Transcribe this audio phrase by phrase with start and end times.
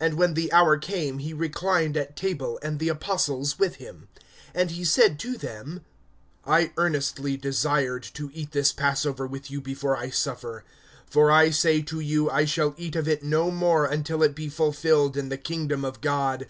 [0.00, 4.08] (14)And when the hour came, he reclined at table, and the apostles with him.
[4.54, 5.84] (15)And he said to them:
[6.46, 10.64] I earnestly desired to eat this passover with you before I suffer.
[11.10, 14.48] (16)For I say to you, I shall eat of it no more, until it be
[14.48, 16.46] fulfilled in the kingdom of God.